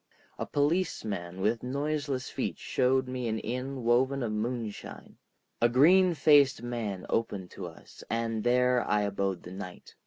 A 0.39 0.47
policeman 0.47 1.41
with 1.41 1.61
noiseless 1.61 2.27
feet 2.27 2.57
showed 2.57 3.07
me 3.07 3.27
an 3.27 3.37
inn 3.37 3.83
woven 3.83 4.23
of 4.23 4.31
moonshine, 4.31 5.17
a 5.61 5.69
green 5.69 6.15
faced 6.15 6.63
man 6.63 7.05
opened 7.07 7.51
to 7.51 7.67
us, 7.67 8.03
and 8.09 8.43
there 8.43 8.81
I 8.87 9.03
abode 9.03 9.43
the 9.43 9.51
night. 9.51 9.93